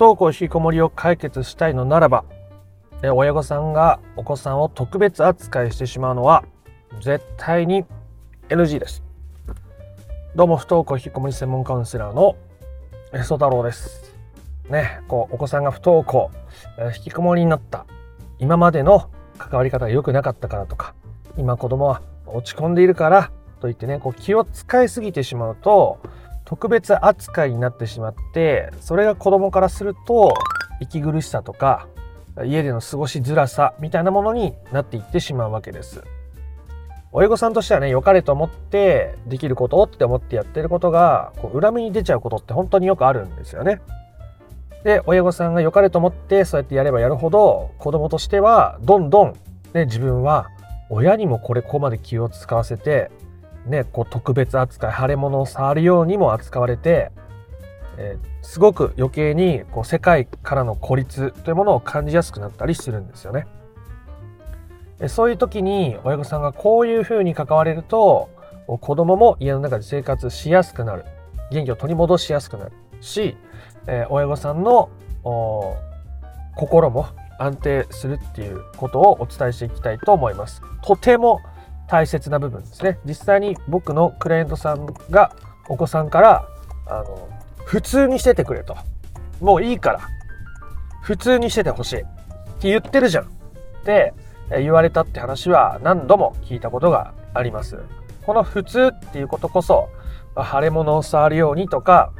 [0.00, 2.24] 登校引きこもりを解決したいのならば
[3.02, 6.42] 親御さんがお子さんを特別扱いしてしまうのは
[7.02, 7.84] 絶対に
[8.48, 9.02] NG です。
[10.34, 12.36] どうも不登校引きこもり専門カウンセラーの
[13.24, 14.14] 曽太郎です。
[14.70, 16.30] ねこうお子さんが不登校
[16.96, 17.84] 引きこもりになった
[18.38, 20.94] 今までの関わり方が良くなかったからとか
[21.36, 23.30] 今子供は落ち込んでいるから
[23.60, 25.98] といってねこう気を使いすぎてしまうと
[26.50, 30.34] 特別扱いになってしまってそれが子供からすると
[30.80, 31.86] 息苦しさとか
[32.44, 36.02] 家での過ごしづらさみたいなものになっていってしまうわけです。
[37.12, 43.80] 親御さんとしてはね良かれと思ってできることって思ってやってることがこう裏目に出ちゃうことって本当によくあるんですよね。
[44.82, 49.34] で親御さんが良かれと思ってそうやってやればやるほど子供としてはどんどん、
[49.72, 50.48] ね、自分は
[50.88, 53.12] 親にもこれここまで気を使わせて
[53.66, 57.10] ね、こう特別扱い腫れ物を触るようにも扱われて、
[57.98, 63.46] えー、すごく余計にこう世界からの孤立というものを感じやすくなったりするんですよね。
[65.08, 68.28] そういう時に親御さんがこういうふうに関われると
[68.66, 71.04] 子供も家の中で生活しやすくなる
[71.50, 73.36] 元気を取り戻しやすくなるし、
[73.86, 74.90] え、親御さんの
[76.54, 77.06] 心も
[77.38, 80.62] 安定するっていうことをお伝えしていきたいと思います。
[80.82, 81.40] とても
[81.90, 82.98] 大切な部分ですね。
[83.04, 85.34] 実際に僕のクライアントさんが
[85.68, 86.46] お子さんから
[86.86, 87.28] あの
[87.64, 88.76] 普通にしててくれと。
[89.40, 90.00] もういいから。
[91.02, 92.04] 普通にしててほしいっ
[92.60, 93.24] て言ってるじゃん。
[93.24, 93.28] っ
[93.84, 94.14] て
[94.50, 97.78] 言われたって話は何度も聞いたことがあります。
[98.22, 99.88] この普通っていうことこそ
[100.36, 102.12] 腫れ物を触るようにとか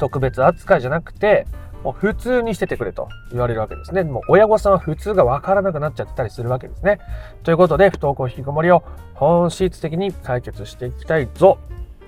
[0.00, 1.46] 特別扱いじゃなくて
[1.82, 4.04] もう普通にしててくれと言われるわけですね。
[4.04, 7.00] もう親御さんは普通がわからなくなっちゃったりするわけですね。
[7.42, 8.82] ということで、不登校引きこもりを
[9.14, 11.58] 本質的に解決していきたいぞ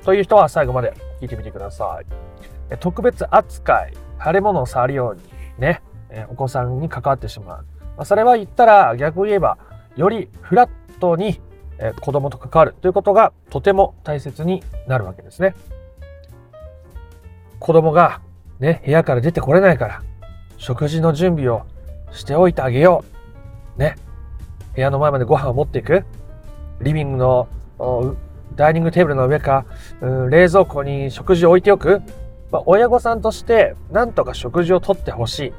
[0.05, 2.77] という人は最後まで聞いてみてください。
[2.81, 5.23] 特別扱い、腫れ物を触るように
[5.59, 5.83] ね、
[6.28, 7.65] お子さんに関わってしま
[7.98, 8.05] う。
[8.05, 9.59] それは言ったら逆を言えば、
[9.97, 11.41] よりフラットに
[12.00, 15.55] 子供と関わるということがとても大切になるわけですね。
[17.59, 18.21] 子供が
[18.62, 20.03] ね、部屋から出てこれないから、
[20.56, 21.62] 食事の準備を
[22.12, 23.05] しておいてあげよ
[23.77, 23.81] う。
[23.81, 23.97] ね。
[24.77, 26.05] 部屋の前までご飯を持っていく。
[26.81, 27.49] リビングの
[28.55, 29.67] ダイニングテーブルの上か、
[30.00, 32.03] うん冷蔵庫に食事を置いておく。
[32.53, 35.53] まあ、親御さんとしてなんとか食事をとってほしいっ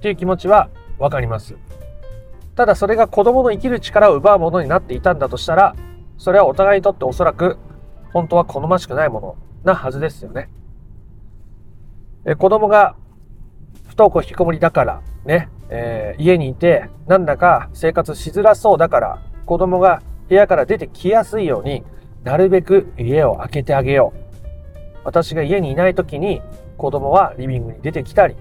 [0.00, 0.68] ていう気持ちは
[1.00, 1.56] わかります。
[2.54, 5.74] ただそれが子供の生きる力を奪うものになっていたんだとしたら、
[6.16, 7.58] それはお互いにとっておそらく
[8.12, 10.48] 本当は好ましくないものなはずですよね。
[12.24, 12.96] え子供が
[13.88, 21.82] 不登校引きこもりだからね、えー、家にいてなんだか生活しづらそうだから子供が部屋から出てきやすいように
[22.22, 24.20] なるべく家を開けてあげよう。
[25.04, 26.42] 私が家にいない時に
[26.76, 28.36] 子供はリビングに出てきたり、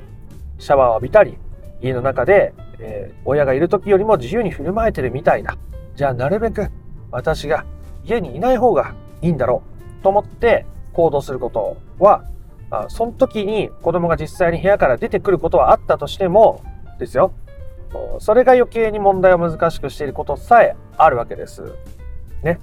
[0.59, 1.37] シャワーを浴びたり、
[1.81, 5.57] 家の中で、えー、親がいる時よりも自由に振る舞えてるみたいだ。
[5.95, 6.69] じゃあなるべく
[7.11, 7.65] 私が
[8.03, 9.63] 家にいない方がいいんだろ
[9.99, 12.23] うと思って行動することは
[12.71, 16.63] あその時に子供が実際に部屋から出てくることはあったとしても
[16.99, 17.33] ですよ
[18.19, 21.73] それが余計に問題を難しくしていることさえあるわけです。
[22.43, 22.59] ね。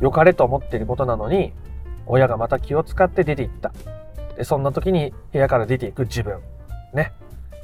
[0.00, 1.52] 良かれと思っていることなのに
[2.06, 3.72] 親がまた気を使って出ていった。
[4.36, 6.40] でそんな時に部屋から出ていく自分。
[6.92, 7.12] ね。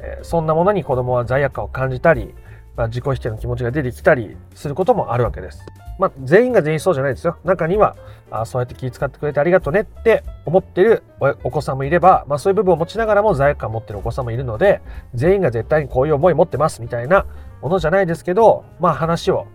[0.01, 2.35] え、そんなものに子供は罪悪感を感じたり、
[2.77, 5.65] まあ、自己否定の気持ちが出てきたりすることもあるわけです。
[6.03, 7.37] まあ、全員が全員そうじゃないですよ。
[7.45, 7.95] 中には、
[8.29, 11.05] あそうやって気遣ってくれてありがとうねって思ってる
[11.45, 14.81] お子さんもいれば、まあ、そういう部分を持ちながらも罪悪感を持ってるお子さんもいるので、
[15.15, 17.25] 全員が絶対にこういう思い持ってますみたいな
[17.61, 19.47] ものじゃないですけど、まあ、話を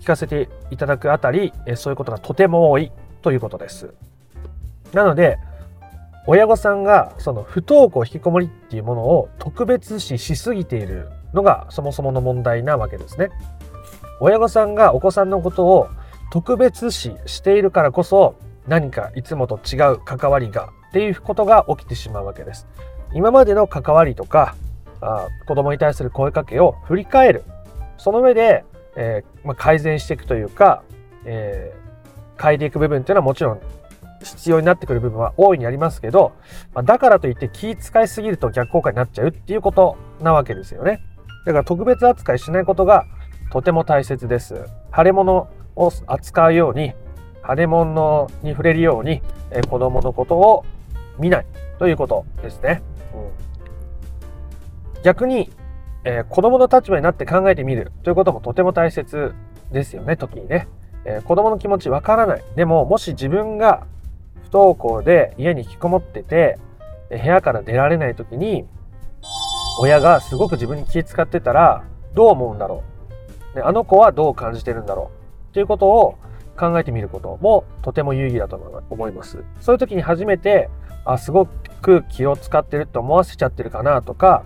[0.00, 2.92] 聞かせていただくあたり、えそういうことがとても多い
[3.22, 3.94] ということです。
[4.92, 5.38] なので、
[6.26, 13.30] 親御さんがその不登校引きこもりっていうものを特別視しすぎているのがそもそもの問題なわけですね。
[14.20, 15.88] 親御さんがお子さんのことを
[16.30, 18.36] 特別視しているからこそ
[18.66, 22.66] 何かいつもと違う関わりがっていうことが起きてしまうわけです。
[23.12, 24.56] 今までの関わりとか
[25.00, 27.44] あ子供に対する声かけを振り返る
[27.96, 28.64] その上で、
[28.96, 30.82] えー、まあ、改善していくというか、
[31.24, 33.60] えー、変えていく部分っていうのはもちろん
[34.22, 36.32] 必要になってくる部分は大いにありますけど、
[36.74, 41.00] まあ、だからといって気使いすぎると逆効果になっちゃうっていうことなわけですよね。
[41.44, 43.04] だから特別扱いしないことが
[43.54, 44.68] とても大切です。
[44.92, 46.92] 腫れ物を扱うように、
[47.48, 49.22] 腫れ物に触れるように、
[49.52, 50.64] え子供のことを
[51.20, 51.46] 見ない
[51.78, 52.82] ということですね。
[53.14, 55.52] うん、逆に、
[56.02, 59.32] えー、子供の立場になって考えてみるということもとても大切
[59.70, 60.66] ですよね、時にね。
[61.04, 62.42] えー、子供の気持ちわからない。
[62.56, 63.86] でも、もし自分が
[64.42, 66.58] 不登校で家に引きこもってて、
[67.08, 68.66] 部屋から出られない時に、
[69.78, 71.84] 親がすごく自分に気遣ってたら
[72.14, 72.93] どう思うんだろう、
[73.54, 75.50] ね、あの子はどう感じてるんだろう？
[75.50, 76.18] っていうことを
[76.58, 79.44] 考えてみることもとても有意義だと思います。
[79.60, 80.68] そういう時に初めて
[81.04, 84.44] あすごく気を使ってるって思わせちゃってるかなとか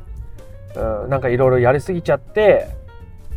[0.75, 2.69] うんなんかいろいろやりすぎちゃって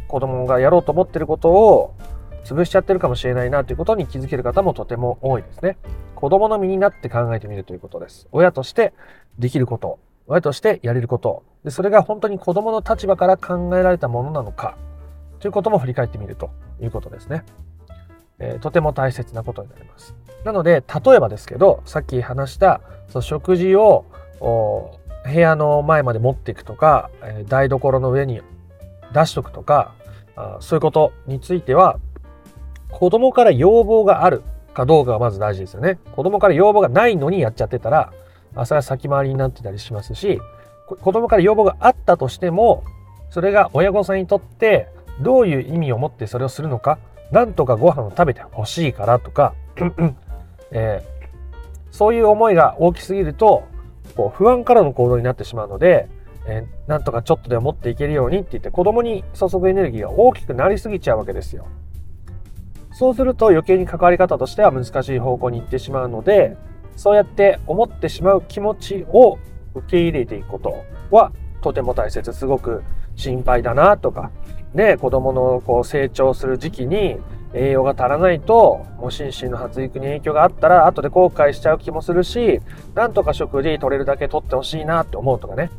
[0.07, 1.95] 子供がやろうと思ってることを
[2.43, 5.77] 潰しちゃってるかもしれないなということに気づける方もとても多いですね。
[6.15, 8.27] 子供の身になって考えてみるということです。
[8.31, 8.93] 親として
[9.39, 14.77] できること、親としてやれること、でそれが本当に子供の立場から考えられたものなのか
[15.41, 16.51] ということも振り返ってみると
[16.81, 17.43] いうことですね。
[18.39, 20.15] えー、とても大切なことになります。
[20.45, 24.05] なので、例えばですけど、さっき話したその食事を
[24.39, 28.41] 部屋の前まで持っていくとか、えー、台所の上に
[29.13, 29.93] 出しとくとか
[30.35, 31.99] あ、そういうことについては、
[32.89, 34.43] 子供から要望がある
[34.73, 35.99] かどうかがまず大事ですよね。
[36.13, 38.13] 子供から要望がないのにやっちゃってたら、
[38.65, 40.39] それは先回りになってたりしますし、
[40.87, 42.83] 子供から要望があったとしても、
[43.29, 44.89] それが親御さんにとって
[45.21, 46.99] どういう意味を持ってそれをするのか、
[47.31, 49.53] なんとかご飯を食べてほしいからとか、
[50.71, 53.63] えー、そういう思いが大きすぎると、
[54.15, 56.09] こう不安からの行動になってしまうので、
[56.45, 61.67] えー、なんとかちょっとでも持っていけるようにって言って子供に注ぐエネルギーが大きくなりすぎちゃうわけですよ。
[62.93, 66.57] そうすると余計に関わり方としては難しい方向に行ってしまうので、
[66.95, 69.39] そうやって思ってしまう気持ちを
[69.73, 71.31] 受け入れていくことは
[71.61, 72.33] とても大切。
[72.33, 72.83] すごく
[73.15, 74.31] 心配だなとか、
[74.73, 77.17] ね、子供のこう成長する時期に
[77.53, 82.61] 栄養が足らないと、もう心身の発育に影響があったら後で後悔しちゃう気もするし、
[82.95, 85.69] なんとか食事取れるだけ取ってほしいなって思うとかね。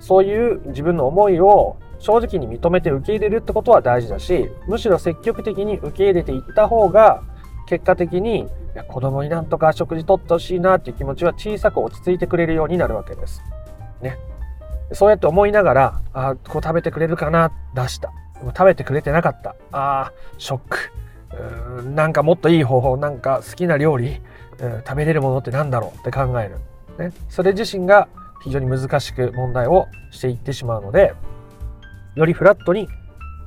[0.00, 7.22] そういう自分の思いを正直に認めて受け入れるってことは大事だし、むしろ積極的に受け入れていった方が、
[7.66, 13.42] 結果的にいや子供になんとか食事とってほしいなっていう気持ちは小さく落ち着いてくれるようになるわけです。
[14.00, 14.16] ね。
[14.92, 18.10] そうやって思いながら、あこう食べてくれるかな、出した。
[18.38, 19.54] でも食べてくれてなかった。
[19.72, 20.78] ああ、ショック。
[21.32, 24.20] うーんなんかもっといい方法、なんか好きな料理、
[24.86, 26.58] 食べれるものって何だろうって考える。
[26.98, 27.12] ね。
[27.28, 28.08] それ自身が
[28.42, 31.14] 非常に難しく問題をしていってしまうので、
[32.16, 32.88] よりフラットに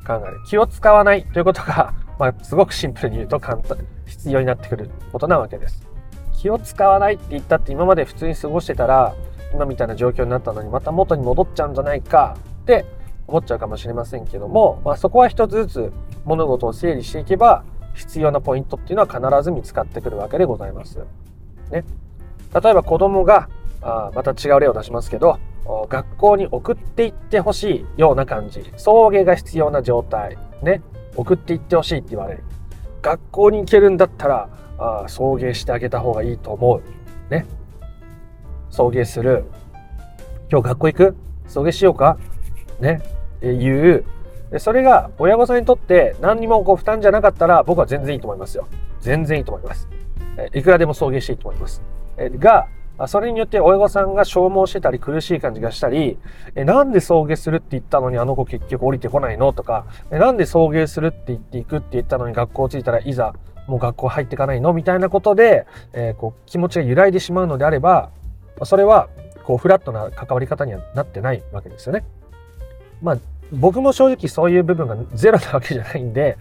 [0.08, 0.40] 考える。
[0.48, 5.86] 気を使わないということが、 まあ、すごくシンプルに言うと簡単、必要になってくることなわけです。
[6.34, 9.14] 気を使わないって言ったって今まで普通に過ごしてたら、
[9.54, 12.86] 今みたいな状況になったのにまた元に戻っちゃうんじゃないかって
[13.28, 15.94] 思っちゃうかもしれませんけども、まあ、そこは一つずつ
[16.26, 17.64] 物事を整理していけば
[17.94, 21.00] 必要なポイントっていうのは必ず見つかってくるわけでございます。
[21.72, 21.86] ね。
[22.62, 23.50] 例えば子供が、
[23.82, 25.40] あまた違う例を出しますけど、
[25.90, 28.64] 学校に送っていってほしいような感じ。
[28.78, 30.38] 送迎が必要な状態。
[30.62, 30.82] ね。
[31.16, 32.44] 送っていってほしいって言われる。
[33.02, 36.82] 学校に行けるんだったら、あ送迎してあげた方がいいと思う。
[37.32, 37.46] ね。
[38.74, 39.46] 送迎する。
[40.52, 41.16] 今日学校行く？
[41.48, 42.18] 送迎しようか？
[42.80, 43.04] ね？
[43.40, 44.04] えいう。
[44.58, 48.68] それが親御さんにとって何にもこう負担じゃなかったら僕は全然いいと思いますよ。
[49.00, 49.88] 全然いいと思います。
[50.56, 51.84] いくらでも送迎していいと思います。
[52.18, 52.68] が、
[53.06, 56.18] それによって親御さんが消耗してたり苦しい感じがしたり、
[56.56, 63.36] え、なんで送迎するって言ったのにあの子結局降りてこないのとか、え、なんで送迎するって言っていくって言ったのに学校着いたらいざ
[63.68, 68.10] もう学校入っていかないのみたいなことで、えー、こう気持ちが揺らいでしまうのであれば、
[68.64, 69.10] それは
[69.44, 72.04] こうフラットな関わり方にはなってないわけですよね。
[73.02, 73.18] まあ
[73.52, 76.38] 僕も正直そういう部分がゼロなわけじゃないんで、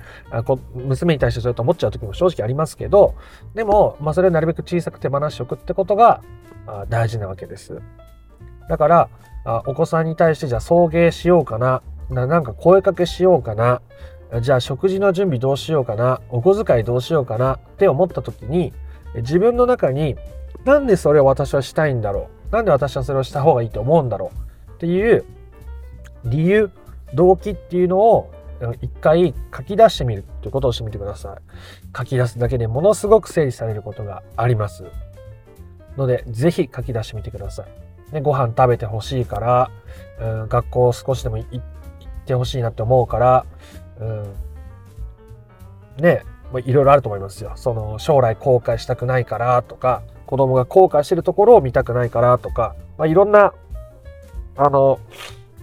[0.47, 3.15] こ娘に対してそうと思っちゃう時も正直ありますけど、
[3.55, 6.23] でも、まあ、それをなるべく小さく手放しておくってことが
[6.89, 7.83] 大事なわけです。
[8.69, 9.09] だから、
[9.67, 13.83] お子さんに対してじゃあ送迎しようかな、ななんか声かけしようかな、
[14.41, 18.73] じゃあ食事の準備どうしようかな、お小遣いどうしようかなって思った時に、
[19.17, 20.17] 自分の中に
[20.65, 22.55] なんでそれを私はしたいんだろう？
[22.55, 24.31] なんで私はそれをした方がいいと思うんだろ
[24.69, 24.71] う？
[24.73, 25.25] っていう
[26.25, 26.71] 理由
[27.15, 28.31] 動機っていうのを
[28.81, 31.97] 一回書き出してみるってことをしてみてください。
[31.97, 34.85] 書き出すだけでものすごく整理されることがあります。
[35.97, 38.15] ので、ぜひ書き出してみてください。
[38.15, 39.71] ね、ご飯食べてほしいから、
[40.21, 41.61] うん、学校少しでも行っ
[42.25, 43.47] てほしいなって思うから、
[44.01, 44.35] うん、
[45.99, 46.23] ね、
[46.61, 47.53] いろいろあると思いますよ。
[47.57, 53.53] その将来後悔したくないからとか、子供が後悔してるところを見たくないからとか、まあ、いろんな、
[54.57, 54.99] あの、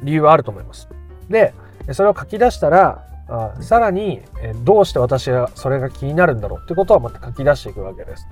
[0.04, 0.88] 理由はあると思います。
[1.30, 1.54] で、
[1.92, 4.22] それを書き出したら、あさらに、
[4.64, 8.28] どうして私がそれが気になるんだろうってことはまた書き出していくわけです。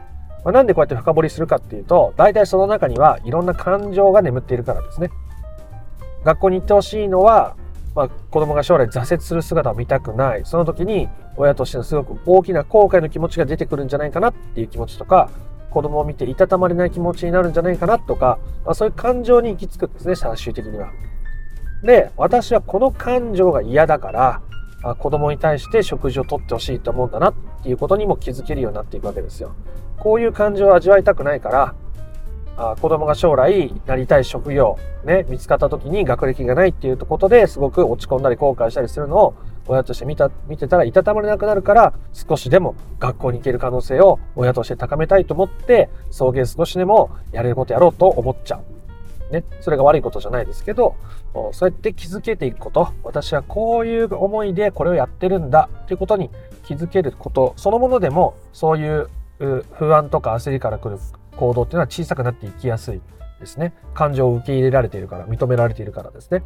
[0.46, 5.10] まあ、なんでこうやって深掘りするかっていうと、大体その中にはいろんな感情が眠っているからですね。
[6.24, 7.56] 学校に行ってほしいのは、
[7.98, 10.44] まあ、子供が将来挫折する姿を見たくない。
[10.46, 15.32] その時に親としてのすごく大きな後悔の気持ちが出てくるんじゃないかなっていう気持ちとか、
[15.72, 20.92] 子供を見ていたたまれない気持ちになるんじゃないかなとか、まあ、そういう感情に行き着くんですね、最終的には。
[21.82, 24.42] で、私はこの感情が嫌だから、
[24.84, 29.56] あ子供に対して食事をとってほしいと思うんだなっていうことにも気づけるようになっていくわけですよ。
[29.98, 31.74] こういう感情を味わいたくないから、
[32.58, 39.36] あ子供が将来なりたい職業、ね、見つかった時に学歴がないっていうことですごく落ち込んだり後悔したりするのを
[39.68, 48.78] 親として見た見てたらいたたまれなくなるから少しでも学校に行ける可能性を親として高めたいと思って送迎少しでもやれることやろうと思っちゃう。
[49.32, 50.96] ね、それが悪いことじゃないですけど、
[51.52, 56.32] そうやって気づけていくこと、私はこういう思いでこれをやってるんだということに
[56.64, 59.10] 気づけることそのものでも、そういう
[59.74, 60.98] 不安とか焦りから来る
[61.38, 63.02] 行動っていうのは小さくなっていきやすい
[63.40, 63.74] ですね。
[63.94, 66.44] 感情を受け入れられているから、認められているからですね。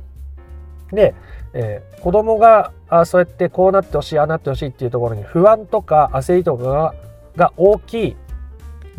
[0.91, 1.15] で、
[1.53, 6.95] えー、子供があそうやってこうなってほしい、ああなってほしいっていうところに不安とか焦りとかが
[7.37, 8.15] が大きい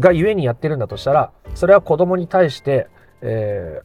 [0.00, 2.88] がゆえにやってるんだとしたら、それは子供に対して、
[3.20, 3.84] えー、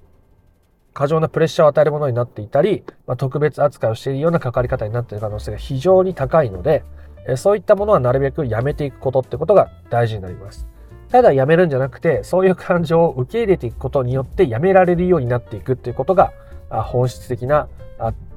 [0.93, 6.83] 過剰なプレッシャーを与えるものになっていたり、まあ、特別扱いをしているような関わり方になっている可能性が非常に高いので、
[7.27, 10.65] えー、そういったものはなるべくやめていくことってことが大事になります。
[11.11, 16.33] ただやめるんじゃなくて、そういう感情を受け入れていくことによってやめられるようになっていくっていうことが
[16.69, 17.69] 本質的な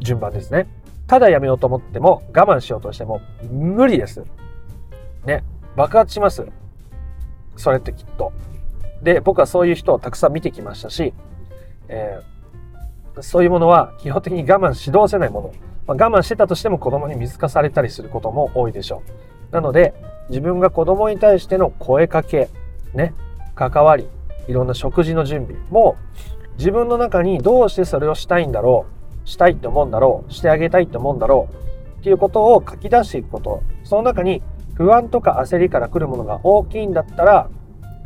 [0.00, 0.68] 順番ですね。
[1.06, 4.22] ただやめようと思っても我慢しようとしても無理です。
[5.26, 5.42] ね。
[5.74, 6.46] 爆発します。
[7.56, 8.32] それってきっと。
[9.02, 11.12] で、僕はそういう人をたくさん見てきましたし、
[11.88, 15.52] えー、そういうものは基本的に我慢しどうせないもの。
[15.86, 19.02] まあ、我慢してたとしても子供に見透かされたりすることも多いでしょ
[19.50, 19.52] う。
[19.52, 19.94] なので、
[20.28, 22.48] 自分が子供に対しての声かけ、
[22.94, 23.14] ね、
[23.54, 24.08] 関わり、
[24.48, 25.96] いろんな食事の準備も
[26.58, 28.86] 自分の中にどうしてそれをしたいんだろ
[29.24, 33.62] う、したいって思うんだろう、してあげたいって思うんだろうっていうことを書き出していくこと。
[33.84, 34.42] その中に
[34.74, 37.48] 不安とか焦りから来るものが大きいんだったら、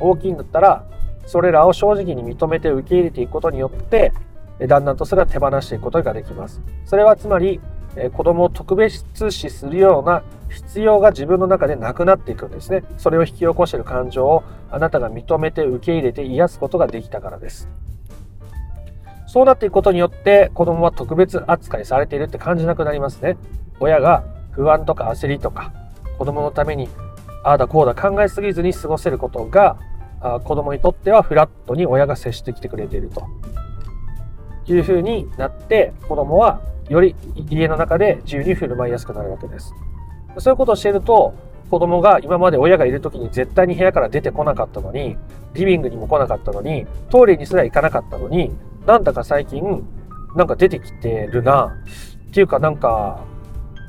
[0.00, 0.85] 大きいんだったら、
[1.26, 4.12] それらを正直に認めて受け入れていくことによって、
[4.67, 6.61] だんだんとそれは手放していくことができます。
[6.85, 7.61] それはつまり、
[7.97, 12.85] え子供を特別視するような必要が自分の中でなくなっていくんですね。
[12.97, 17.69] それを引き起こしている感情をあなたが認めて受け入れて癒すことができたからです。
[19.27, 23.37] そうなっていくことによって子供は特別扱いされているって感じなくなりますね。
[23.81, 25.73] 親が不安とか焦りとか
[26.19, 26.89] 子供のために
[27.43, 29.77] ああだこうだ考えすぎずに過ごせることが
[30.45, 33.27] 子供にとってはフラットに親が接してきてくれていると
[34.67, 37.14] いうふうになって子供はより
[37.50, 39.75] 家の中で自由に振る舞いやすくなるわけです。
[40.38, 41.35] そういうことをしていると、
[41.71, 45.17] 子供が今まで親がいる時に絶対に部屋から出てこなかったのに、
[45.55, 48.53] リビングにも来なかったのに、トイレにすら行かなかったのに、
[48.87, 49.62] なんだか最近、
[50.37, 51.76] なんか出てきてるな、
[52.29, 53.25] っていうかなんか、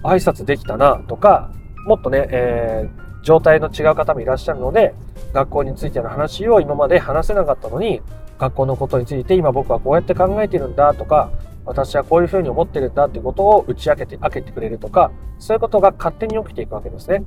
[0.04, 1.52] 挨拶できたな、とか、
[1.88, 4.94] もっとね、えー、状態の違う方もいらっしゃるので、
[5.34, 8.02] 学校についての話を今まで話せなかったのに、
[8.38, 11.32] 学校のことについて今僕はこうやって考えてるんだとか、
[11.66, 17.24] 私はこういうふうに思ってるんだってことを打ち明けて、開けてくれるとか、そういうことが勝手に起きていくわけですね。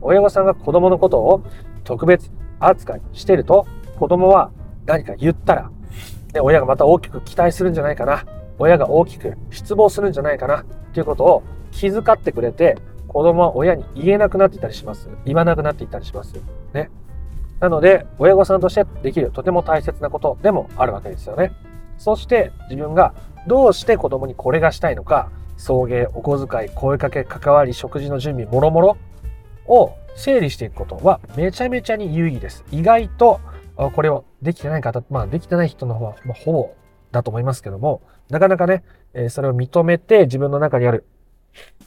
[0.00, 1.42] 親御さんが子供のことを
[1.84, 3.66] 特別扱いしてると、
[3.98, 4.50] 子供は
[4.86, 5.70] 何か言ったら、
[6.32, 8.24] で、親がまた大きく期待するんじゃないかな。
[8.58, 10.60] 親が大きく失望するんじゃないかな。
[10.60, 12.78] っていうことを気遣ってくれて、
[13.08, 15.08] 子供は親に言えなくなっていたりします。
[15.24, 16.34] 言わなくなっていたりします。
[16.72, 16.90] ね。
[17.60, 21.52] なので、親御さんとしてできるとても大切なことでもあるわけですよね。
[21.98, 23.14] そして自分が
[23.46, 28.96] どうして子供にこれがしたいのか、送迎、お小遣い、声かけ、関わり、食事の準備、もろもろ
[29.66, 32.64] を整理していくことはめちゃめちゃに有意義です。
[32.70, 33.40] 意外と
[33.76, 36.74] これをできてない方、まあできてない人の方は、まあ、ほぼ
[37.12, 38.82] だと思いますけども、なかなかね、
[39.14, 41.06] えそれを認めて自分の中にある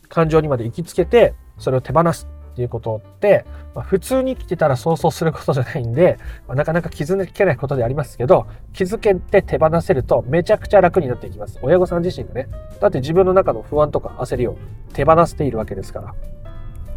[0.08, 2.28] 感情にまで行きつけて、それを手放す
[2.60, 11.58] っていうことって、まあ、普通に生きてたらそうそうすることじゃないんで、まあ、なかなか気づけないことでありますけど、気づけて手放せるとめちゃくちゃ楽になっていきます。
[11.62, 12.50] 親御さん自身がね。
[12.82, 14.58] だって自分の中の不安とか焦りを
[14.92, 16.14] 手放しているわけですから。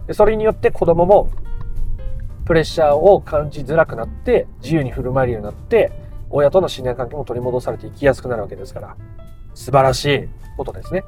[0.09, 1.31] でそれによって子供も
[2.45, 5.93] プレッシャーを感じづらくなって、自由に振る舞えるようになって、
[6.29, 8.97] 親との信頼関係も取り戻されていきやすくなるわけですから、
[9.55, 11.05] 素晴らしいことですね。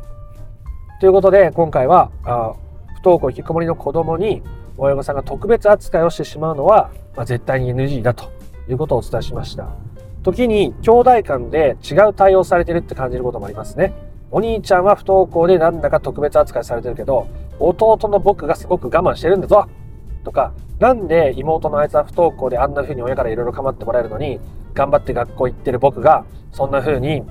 [1.00, 2.54] ということで、今回は、あ
[3.04, 4.42] 登校引きこもりの子供に
[4.76, 8.32] 親御さんが特別扱いをしてしまうのは、まあ、絶対に NG だと
[8.68, 9.68] いうことをお伝えしました。
[10.22, 13.92] 時に兄弟間で違う対応されてるって感じることもありますね。
[14.30, 17.28] お兄ちゃんは不登校でなんだか特別扱いされてるけど、
[17.60, 19.68] 弟の僕がすごく我慢してるんだぞ
[20.24, 24.40] とか、なんで妹のあいつは不登校であんな風に親から色々構ってもらえるのに、
[24.72, 27.22] 頑張って学校行ってる僕が、そんな風に、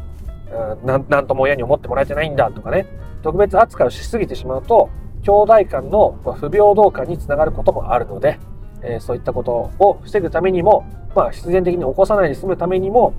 [0.84, 2.86] うん、なんとも親に思ってもらえてないんだとかね、
[3.22, 4.90] 特別扱いをしすぎてしまうと、
[5.24, 8.40] 兄弟間の不平等感につながることもあるので、
[8.82, 13.14] え、そういったことを防ぐためにも、まあ、必然的に起こさないで済むためにも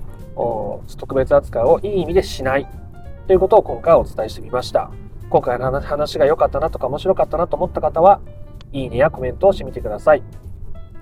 [0.97, 2.67] 特別扱いをいい意味でしない
[3.27, 4.91] ということを今回お伝えしてみました。
[5.29, 8.21] 今回の話が良かったなとか面白かったなと思った方は、
[8.71, 10.23] いいねやコメントをしてみてください。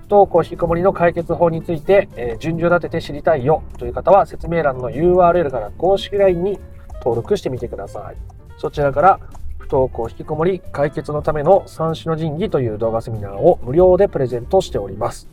[0.04, 6.58] 不登校引きこもりの解決法について、えー、順序立てて知りたいよという方は説明欄の URL から公式 LINE に
[6.98, 8.16] 登録してみてください。
[8.58, 9.20] そちらから
[9.64, 15.28] 不登校引きこもり解決のための三種の神器という動画セミナーを無料でプレゼントしております。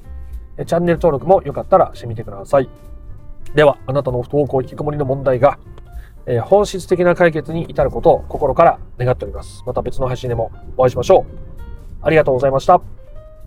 [0.58, 2.70] チャンネル登録もよかったらしてみてください。
[3.56, 5.60] では、あなたの不登校引きこもりの問題が、
[6.26, 9.64] えー、本質的な解決に至ることを心から願っております。
[9.66, 11.36] また別の配信でもお会いしましょう。
[12.02, 12.82] ありがとうございました。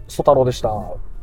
[0.09, 1.14] ソ太郎でした。